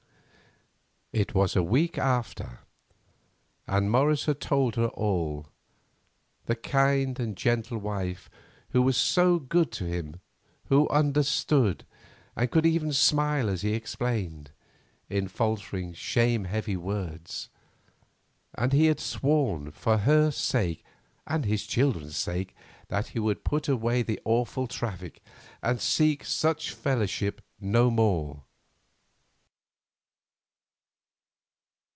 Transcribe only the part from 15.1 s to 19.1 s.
faltering, shame heavy words. And he had